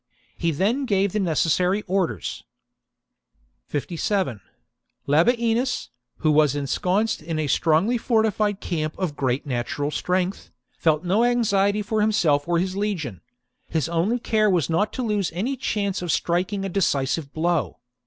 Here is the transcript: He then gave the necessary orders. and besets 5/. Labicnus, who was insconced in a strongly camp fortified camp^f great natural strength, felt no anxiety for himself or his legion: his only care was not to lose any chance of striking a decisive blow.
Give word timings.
He 0.35 0.49
then 0.49 0.85
gave 0.87 1.11
the 1.11 1.19
necessary 1.19 1.83
orders. 1.83 2.43
and 3.71 3.87
besets 3.87 4.09
5/. 4.33 4.39
Labicnus, 5.07 5.89
who 6.17 6.31
was 6.31 6.55
insconced 6.55 7.21
in 7.21 7.37
a 7.37 7.45
strongly 7.45 7.97
camp 7.97 8.03
fortified 8.03 8.61
camp^f 8.61 9.15
great 9.15 9.45
natural 9.45 9.91
strength, 9.91 10.49
felt 10.71 11.03
no 11.05 11.23
anxiety 11.23 11.83
for 11.83 12.01
himself 12.01 12.47
or 12.47 12.57
his 12.57 12.75
legion: 12.75 13.21
his 13.67 13.87
only 13.87 14.17
care 14.17 14.49
was 14.49 14.71
not 14.71 14.91
to 14.93 15.03
lose 15.03 15.31
any 15.35 15.55
chance 15.55 16.01
of 16.01 16.11
striking 16.11 16.65
a 16.65 16.69
decisive 16.69 17.31
blow. 17.31 17.77